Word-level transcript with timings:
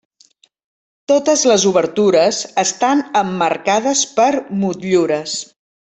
Totes 1.11 1.43
les 1.51 1.65
obertures 1.73 2.39
estan 2.65 3.05
emmarcades 3.23 4.03
per 4.19 4.31
motllures. 4.65 5.39